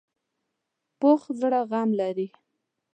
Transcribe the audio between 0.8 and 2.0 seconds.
پوخ زړه زغم